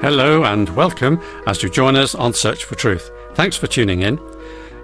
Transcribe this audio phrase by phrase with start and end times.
[0.00, 3.10] Hello and welcome as you join us on Search for Truth.
[3.34, 4.16] Thanks for tuning in.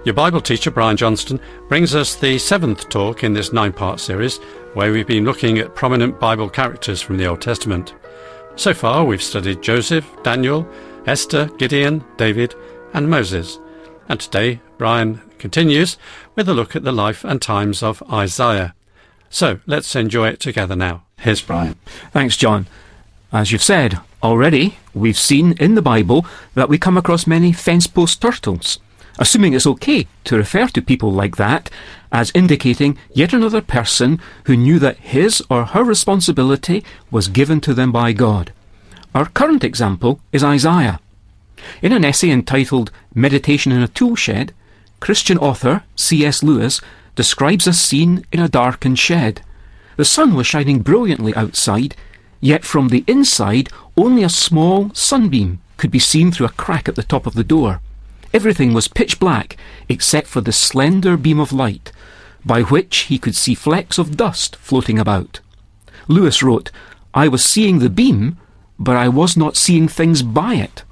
[0.03, 4.39] Your Bible teacher, Brian Johnston, brings us the seventh talk in this nine part series
[4.73, 7.95] where we've been looking at prominent Bible characters from the Old Testament.
[8.57, 10.67] So far, we've studied Joseph, Daniel,
[11.07, 12.53] Esther, Gideon, David,
[12.93, 13.57] and Moses.
[14.09, 15.97] And today, Brian continues
[16.35, 18.75] with a look at the life and times of Isaiah.
[19.29, 21.05] So let's enjoy it together now.
[21.19, 21.75] Here's Brian.
[22.11, 22.67] Thanks, John.
[23.31, 27.87] As you've said already, we've seen in the Bible that we come across many fence
[27.87, 28.79] post turtles,
[29.19, 31.69] assuming it's okay to refer to people like that
[32.11, 37.73] as indicating yet another person who knew that his or her responsibility was given to
[37.73, 38.53] them by God.
[39.13, 40.99] Our current example is Isaiah.
[41.81, 44.51] In an essay entitled Meditation in a Toolshed,
[44.99, 46.43] Christian author C.S.
[46.43, 46.79] Lewis
[47.15, 49.41] describes a scene in a darkened shed.
[49.97, 51.95] The sun was shining brilliantly outside,
[52.41, 56.95] Yet from the inside, only a small sunbeam could be seen through a crack at
[56.95, 57.81] the top of the door.
[58.33, 61.91] Everything was pitch black except for the slender beam of light,
[62.45, 65.39] by which he could see flecks of dust floating about.
[66.07, 66.71] Lewis wrote,
[67.13, 68.37] I was seeing the beam,
[68.77, 70.83] but I was not seeing things by it.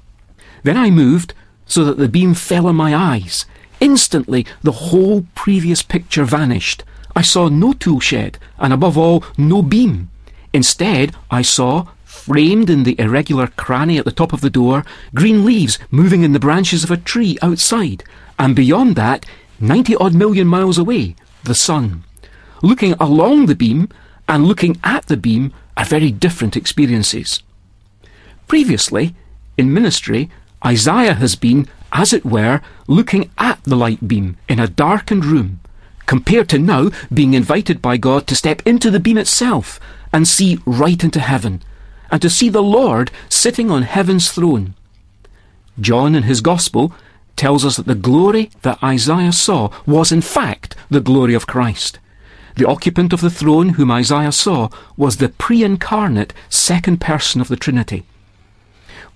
[0.62, 1.34] Then I moved
[1.66, 3.44] so that the beam fell on my eyes.
[3.80, 6.82] Instantly, the whole previous picture vanished.
[7.14, 10.08] I saw no tool shed, and above all, no beam.
[10.54, 15.44] Instead, I saw, framed in the irregular cranny at the top of the door, green
[15.44, 18.04] leaves moving in the branches of a tree outside,
[18.38, 19.26] and beyond that,
[19.58, 22.04] ninety odd million miles away, the sun.
[22.62, 23.88] Looking along the beam
[24.28, 27.42] and looking at the beam are very different experiences.
[28.46, 29.16] Previously,
[29.58, 30.30] in ministry,
[30.64, 35.58] Isaiah has been, as it were, looking at the light beam in a darkened room,
[36.06, 39.80] compared to now being invited by God to step into the beam itself
[40.14, 41.60] and see right into heaven,
[42.08, 44.74] and to see the Lord sitting on heaven's throne.
[45.80, 46.94] John in his Gospel
[47.34, 51.98] tells us that the glory that Isaiah saw was in fact the glory of Christ.
[52.54, 57.56] The occupant of the throne whom Isaiah saw was the pre-incarnate second person of the
[57.56, 58.04] Trinity.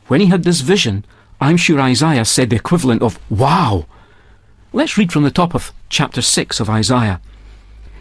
[0.08, 1.04] When he had this vision,
[1.40, 3.86] I'm sure Isaiah said the equivalent of, wow!
[4.72, 7.20] Let's read from the top of chapter 6 of Isaiah.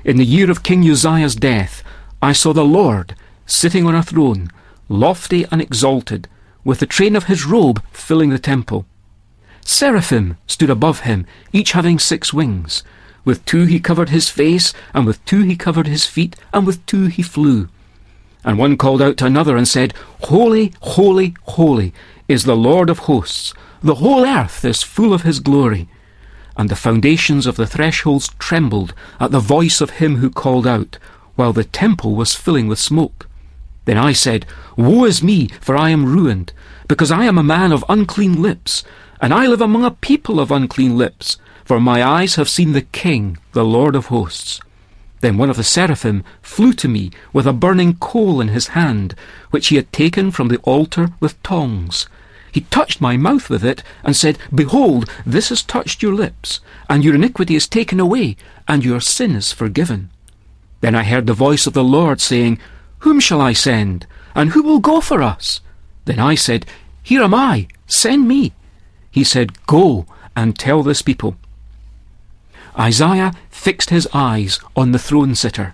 [0.03, 1.83] In the year of King Uzziah's death,
[2.21, 4.49] I saw the Lord sitting on a throne,
[4.89, 6.27] lofty and exalted,
[6.63, 8.85] with the train of his robe filling the temple.
[9.61, 12.83] Seraphim stood above him, each having six wings.
[13.23, 16.85] With two he covered his face, and with two he covered his feet, and with
[16.85, 17.69] two he flew.
[18.43, 21.93] And one called out to another and said, Holy, holy, holy
[22.27, 23.53] is the Lord of hosts.
[23.83, 25.87] The whole earth is full of his glory.
[26.55, 30.97] And the foundations of the thresholds trembled at the voice of him who called out,
[31.37, 33.29] while the temple was filling with smoke.
[33.85, 36.51] Then I said, Woe is me, for I am ruined,
[36.89, 38.83] because I am a man of unclean lips,
[39.21, 42.81] and I live among a people of unclean lips, for my eyes have seen the
[42.81, 44.59] King, the Lord of hosts.
[45.21, 49.15] Then one of the seraphim flew to me with a burning coal in his hand,
[49.51, 52.07] which he had taken from the altar with tongs.
[52.51, 56.59] He touched my mouth with it, and said, Behold, this has touched your lips,
[56.89, 58.35] and your iniquity is taken away,
[58.67, 60.09] and your sin is forgiven.
[60.81, 62.59] Then I heard the voice of the Lord saying,
[62.99, 64.05] Whom shall I send?
[64.35, 65.61] And who will go for us?
[66.05, 66.65] Then I said,
[67.01, 68.53] Here am I, send me.
[69.09, 70.05] He said, Go
[70.35, 71.35] and tell this people.
[72.77, 75.73] Isaiah fixed his eyes on the throne sitter.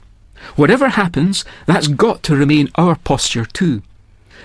[0.55, 3.81] Whatever happens, that's got to remain our posture too.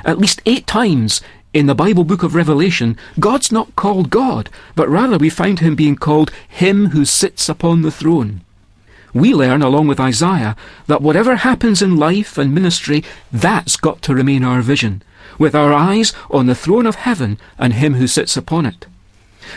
[0.05, 1.21] At least eight times
[1.55, 5.77] in the Bible book of Revelation, God's not called God, but rather we find him
[5.77, 8.43] being called Him who sits upon the throne
[9.15, 14.15] we learn, along with Isaiah, that whatever happens in life and ministry, that's got to
[14.15, 15.03] remain our vision,
[15.39, 18.87] with our eyes on the throne of heaven and Him who sits upon it.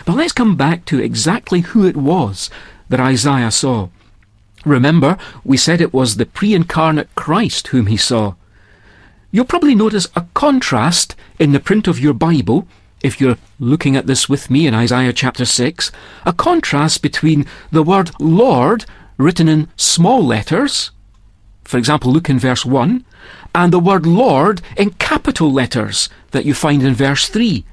[0.06, 2.50] But let's come back to exactly who it was
[2.90, 3.90] that Isaiah saw.
[4.66, 8.36] Remember, we said it was the pre-incarnate Christ whom he saw.
[9.32, 12.68] You'll probably notice a contrast in the print of your Bible,
[13.02, 15.92] if you're looking at this with me in Isaiah chapter 6,
[16.26, 18.86] a contrast between the word Lord
[19.22, 20.92] written in small letters,
[21.64, 23.06] for example, look in verse 1,
[23.54, 27.64] and the word Lord in capital letters that you find in verse 3.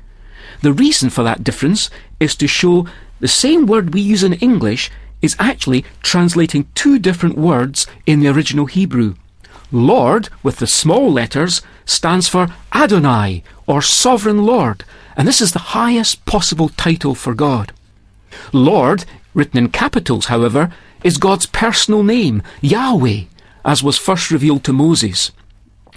[0.62, 1.90] The reason for that difference
[2.20, 2.86] is to show
[3.20, 4.90] the same word we use in English
[5.22, 9.14] is actually translating two different words in the original Hebrew.
[9.70, 14.84] Lord, with the small letters, stands for Adonai, or Sovereign Lord,
[15.16, 17.72] and this is the highest possible title for God.
[18.52, 19.04] Lord,
[19.34, 20.72] written in capitals, however,
[21.02, 23.24] is God's personal name, Yahweh,
[23.64, 25.30] as was first revealed to Moses.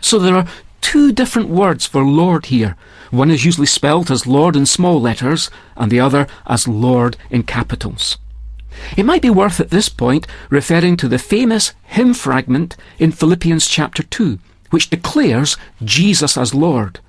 [0.01, 0.47] So there are
[0.81, 2.75] two different words for Lord here.
[3.11, 7.43] One is usually spelt as Lord in small letters, and the other as Lord in
[7.43, 8.17] capitals.
[8.97, 13.67] It might be worth at this point referring to the famous hymn fragment in Philippians
[13.67, 14.39] chapter 2,
[14.69, 16.99] which declares Jesus as Lord.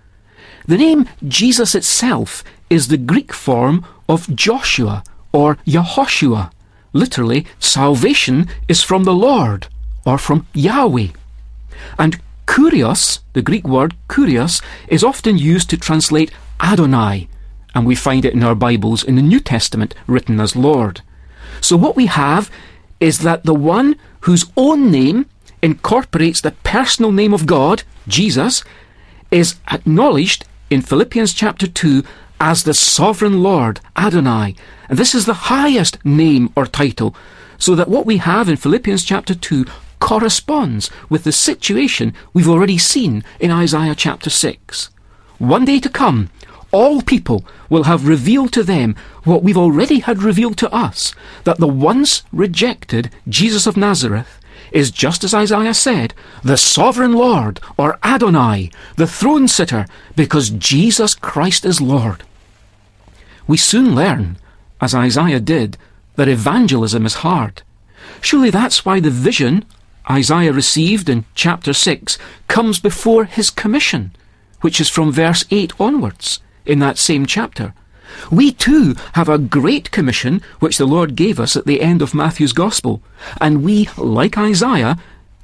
[0.66, 5.02] The name Jesus itself is the Greek form of Joshua
[5.32, 6.51] or Yehoshua.
[6.92, 9.68] Literally, salvation is from the Lord
[10.04, 11.08] or from Yahweh.
[11.98, 17.28] And kurios, the Greek word kurios, is often used to translate Adonai,
[17.74, 21.00] and we find it in our Bibles in the New Testament written as Lord.
[21.60, 22.50] So what we have
[23.00, 25.26] is that the one whose own name
[25.62, 28.64] incorporates the personal name of God, Jesus,
[29.30, 32.02] is acknowledged in Philippians chapter 2
[32.42, 34.56] as the sovereign Lord, Adonai.
[34.88, 37.14] And this is the highest name or title,
[37.56, 39.64] so that what we have in Philippians chapter 2
[40.00, 44.90] corresponds with the situation we've already seen in Isaiah chapter 6.
[45.38, 46.30] One day to come,
[46.72, 51.14] all people will have revealed to them what we've already had revealed to us,
[51.44, 54.40] that the once rejected Jesus of Nazareth
[54.72, 56.12] is just as Isaiah said,
[56.42, 59.86] the sovereign Lord, or Adonai, the throne sitter,
[60.16, 62.24] because Jesus Christ is Lord.
[63.46, 64.36] We soon learn,
[64.80, 65.76] as Isaiah did,
[66.16, 67.62] that evangelism is hard.
[68.20, 69.64] Surely that's why the vision
[70.10, 72.18] Isaiah received in chapter 6
[72.48, 74.12] comes before his commission,
[74.60, 77.74] which is from verse 8 onwards in that same chapter.
[78.30, 82.14] We too have a great commission which the Lord gave us at the end of
[82.14, 83.02] Matthew's Gospel,
[83.40, 84.98] and we, like Isaiah,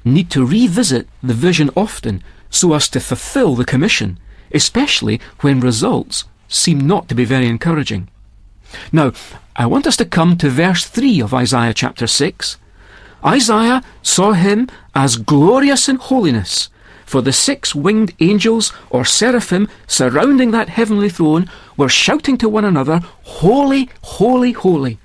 [0.05, 4.19] need to revisit the vision often so as to fulfill the commission,
[4.51, 8.09] especially when results seem not to be very encouraging.
[8.91, 9.13] Now,
[9.55, 12.57] I want us to come to verse 3 of Isaiah chapter 6.
[13.25, 16.69] Isaiah saw him as glorious in holiness,
[17.05, 22.65] for the six winged angels or seraphim surrounding that heavenly throne were shouting to one
[22.65, 24.99] another, Holy, holy, holy.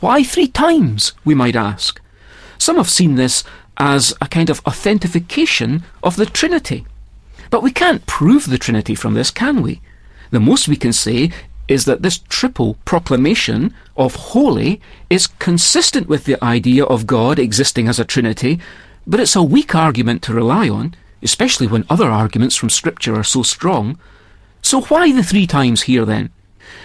[0.00, 2.00] Why three times, we might ask?
[2.58, 3.42] Some have seen this
[3.76, 6.86] as a kind of authentication of the Trinity.
[7.50, 9.80] But we can't prove the Trinity from this, can we?
[10.30, 11.30] The most we can say
[11.68, 17.88] is that this triple proclamation of holy is consistent with the idea of God existing
[17.88, 18.58] as a Trinity,
[19.06, 23.24] but it's a weak argument to rely on especially when other arguments from Scripture are
[23.24, 23.98] so strong.
[24.62, 26.30] So why the three times here then?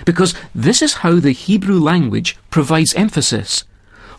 [0.06, 3.64] Because this is how the Hebrew language provides emphasis.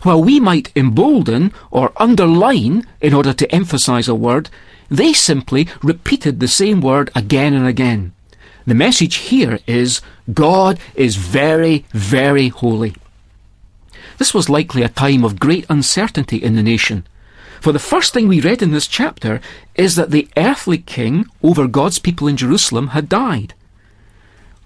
[0.03, 4.49] While we might embolden or underline in order to emphasize a word,
[4.89, 8.13] they simply repeated the same word again and again.
[8.67, 10.01] The message here is
[10.33, 12.95] God is very, very holy.
[14.17, 17.07] This was likely a time of great uncertainty in the nation.
[17.61, 19.39] For the first thing we read in this chapter
[19.75, 23.53] is that the earthly king over God's people in Jerusalem had died.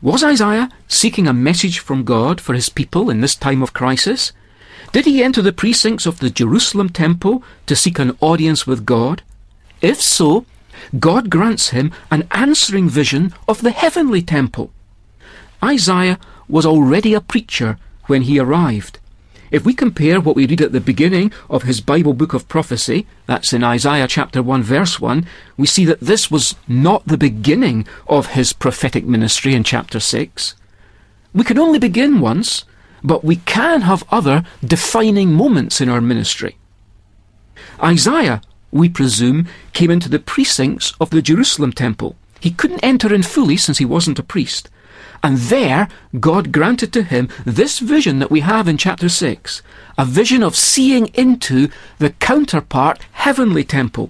[0.02, 4.34] Was Isaiah seeking a message from God for his people in this time of crisis?
[4.94, 9.22] Did he enter the precincts of the Jerusalem temple to seek an audience with God?
[9.80, 10.48] If so,
[11.00, 14.72] God grants him an answering vision of the heavenly temple.
[15.64, 19.00] Isaiah was already a preacher when he arrived.
[19.52, 23.06] If we compare what we read at the beginning of his Bible book of prophecy,
[23.26, 27.86] that's in Isaiah chapter 1 verse 1, we see that this was not the beginning
[28.08, 30.56] of his prophetic ministry in chapter 6.
[31.34, 32.64] We can only begin once,
[33.04, 36.58] but we can have other defining moments in our ministry.
[37.84, 42.16] Isaiah, we presume, came into the precincts of the Jerusalem temple.
[42.40, 44.70] He couldn't enter in fully since he wasn't a priest.
[45.24, 45.88] And there,
[46.20, 49.62] God granted to him this vision that we have in chapter 6
[49.98, 54.10] a vision of seeing into the counterpart heavenly temple.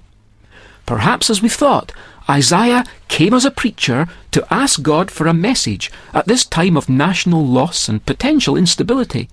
[0.86, 1.92] Perhaps, as we thought,
[2.30, 6.88] Isaiah came as a preacher to ask God for a message at this time of
[6.88, 9.30] national loss and potential instability.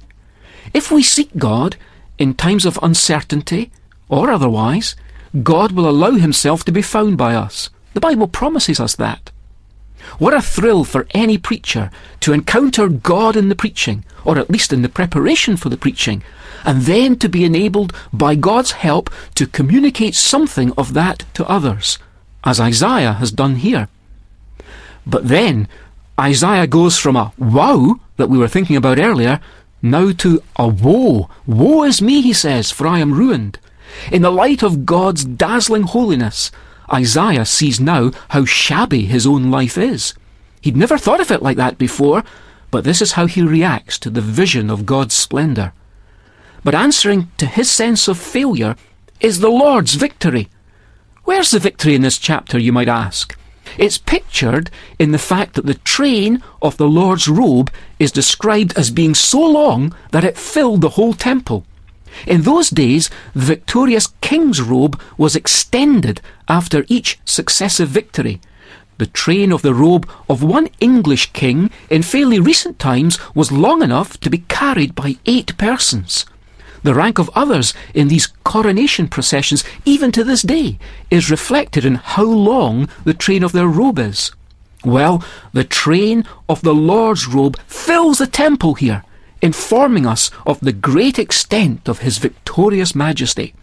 [0.74, 1.76] If we seek God
[2.18, 3.70] in times of uncertainty
[4.08, 4.96] or otherwise,
[5.42, 7.70] God will allow himself to be found by us.
[7.94, 9.30] The Bible promises us that.
[10.18, 14.72] What a thrill for any preacher to encounter God in the preaching, or at least
[14.72, 16.22] in the preparation for the preaching,
[16.64, 21.98] and then to be enabled by God's help to communicate something of that to others,
[22.44, 23.88] as Isaiah has done here.
[25.06, 25.68] But then,
[26.18, 29.40] Isaiah goes from a wow that we were thinking about earlier,
[29.82, 31.30] now to a woe.
[31.46, 33.58] Woe is me, he says, for I am ruined.
[34.10, 36.50] In the light of God's dazzling holiness,
[36.92, 40.14] Isaiah sees now how shabby his own life is.
[40.60, 42.24] He'd never thought of it like that before,
[42.70, 45.72] but this is how he reacts to the vision of God's splendour.
[46.64, 48.76] But answering to his sense of failure
[49.20, 50.48] is the Lord's victory.
[51.24, 53.36] Where's the victory in this chapter, you might ask?
[53.76, 58.90] It's pictured in the fact that the train of the Lord's robe is described as
[58.90, 61.66] being so long that it filled the whole temple.
[62.26, 68.40] In those days, the victorious king's robe was extended after each successive victory.
[68.98, 73.82] The train of the robe of one English king in fairly recent times was long
[73.82, 76.26] enough to be carried by eight persons.
[76.82, 80.78] The rank of others in these coronation processions, even to this day,
[81.10, 84.32] is reflected in how long the train of their robe is.
[84.84, 89.04] Well, the train of the Lord's robe fills the temple here,
[89.40, 93.54] informing us of the great extent of his victorious majesty.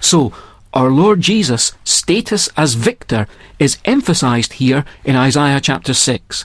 [0.00, 0.32] So,
[0.72, 3.26] our Lord Jesus' status as victor
[3.58, 6.44] is emphasized here in Isaiah chapter 6.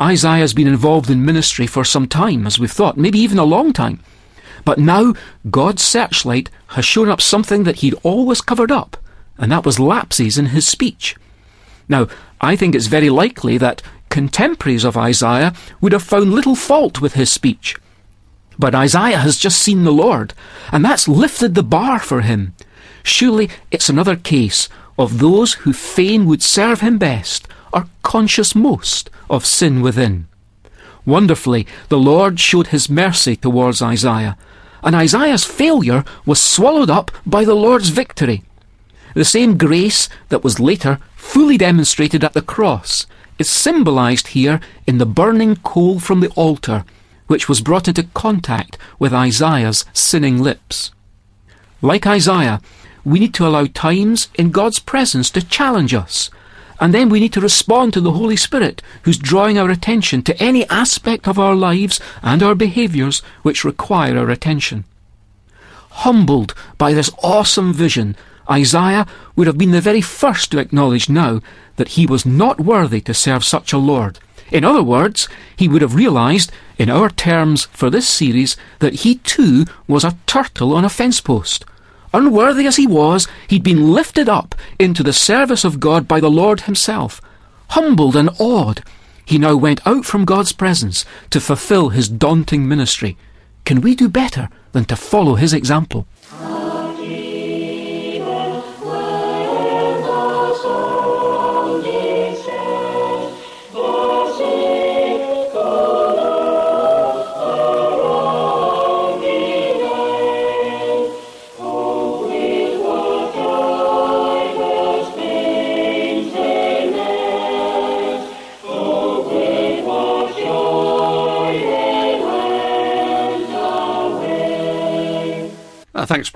[0.00, 3.44] Isaiah has been involved in ministry for some time, as we've thought, maybe even a
[3.44, 4.00] long time.
[4.64, 5.14] But now
[5.50, 8.96] God's searchlight has shown up something that he'd always covered up,
[9.36, 11.16] and that was lapses in his speech.
[11.88, 12.06] Now,
[12.40, 17.14] I think it's very likely that contemporaries of Isaiah would have found little fault with
[17.14, 17.76] his speech.
[18.58, 20.34] But Isaiah has just seen the Lord,
[20.70, 22.54] and that's lifted the bar for him.
[23.02, 29.08] Surely it's another case of those who fain would serve him best are conscious most
[29.30, 30.26] of sin within.
[31.06, 34.36] Wonderfully, the Lord showed his mercy towards Isaiah,
[34.82, 38.42] and Isaiah's failure was swallowed up by the Lord's victory.
[39.14, 43.06] The same grace that was later fully demonstrated at the cross
[43.40, 46.84] is symbolized here in the burning coal from the altar,
[47.26, 50.92] which was brought into contact with Isaiah's sinning lips.
[51.82, 52.60] Like Isaiah,
[53.04, 56.30] we need to allow times in God's presence to challenge us
[56.80, 60.42] and then we need to respond to the Holy Spirit, who's drawing our attention to
[60.42, 64.84] any aspect of our lives and our behaviours which require our attention.
[65.90, 68.16] Humbled by this awesome vision,
[68.50, 71.40] Isaiah would have been the very first to acknowledge now
[71.76, 74.18] that he was not worthy to serve such a Lord.
[74.50, 79.16] In other words, he would have realized, in our terms for this series, that he
[79.16, 81.64] too was a turtle on a fence post,
[82.12, 86.30] Unworthy as he was, he'd been lifted up into the service of God by the
[86.30, 87.20] Lord himself.
[87.68, 88.82] Humbled and awed,
[89.24, 93.16] he now went out from God's presence to fulfill his daunting ministry.
[93.64, 96.08] Can we do better than to follow his example?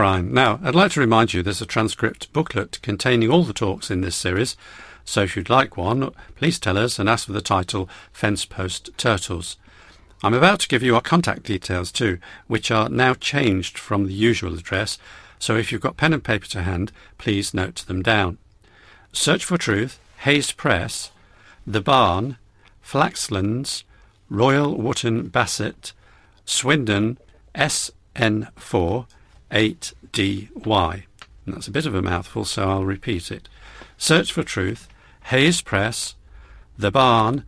[0.05, 4.03] Now, I'd like to remind you there's a transcript booklet containing all the talks in
[4.03, 4.55] this series,
[5.03, 8.91] so if you'd like one, please tell us and ask for the title Fence Post
[8.99, 9.57] Turtles.
[10.23, 12.19] I'm about to give you our contact details too,
[12.49, 14.99] which are now changed from the usual address,
[15.39, 18.37] so if you've got pen and paper to hand, please note them down.
[19.11, 21.13] Search for Truth, Hayes Press,
[21.67, 22.37] The Barn,
[22.87, 23.85] Flaxlands,
[24.29, 25.95] Royal Wootton Bassett,
[26.45, 27.17] Swindon,
[27.55, 29.07] SN4,
[29.55, 31.03] 8DY.
[31.47, 33.49] And that's a bit of a mouthful, so I'll repeat it.
[33.97, 34.89] Search for Truth,
[35.25, 36.15] Hayes Press,
[36.77, 37.45] The Barn,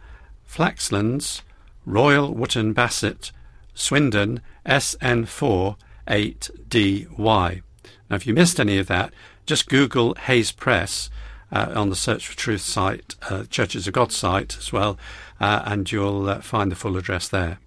[0.48, 1.42] Flaxlands,
[1.84, 3.32] Royal Wootton Bassett,
[3.74, 5.76] Swindon, SN4
[6.08, 7.62] 8DY.
[8.08, 9.12] Now, if you missed any of that,
[9.44, 11.10] just Google Hayes Press
[11.50, 14.98] uh, on the Search for Truth site, uh, Churches of God site as well,
[15.40, 17.58] uh, and you'll uh, find the full address there.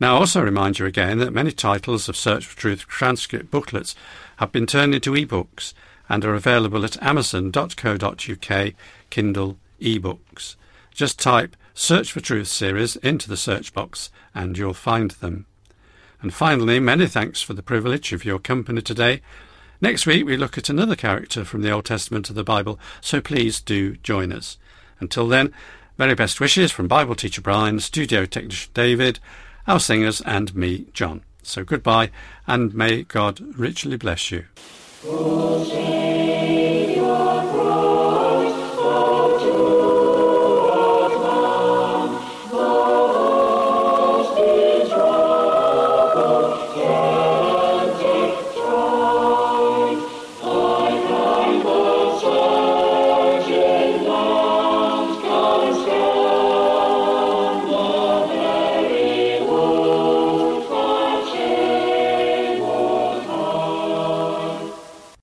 [0.00, 3.96] Now, I also remind you again that many titles of Search for Truth transcript booklets
[4.36, 5.74] have been turned into ebooks
[6.08, 8.72] and are available at amazon.co.uk
[9.10, 10.56] Kindle ebooks.
[10.94, 15.46] Just type Search for Truth series into the search box and you'll find them.
[16.22, 19.20] And finally, many thanks for the privilege of your company today.
[19.80, 23.20] Next week we look at another character from the Old Testament of the Bible, so
[23.20, 24.58] please do join us.
[24.98, 25.52] Until then,
[25.96, 29.20] very best wishes from Bible teacher Brian, studio technician David,
[29.68, 31.22] our singers, and me, John.
[31.42, 32.10] So goodbye,
[32.46, 34.46] and may God richly bless you.